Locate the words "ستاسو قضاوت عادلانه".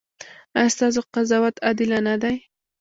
0.75-2.13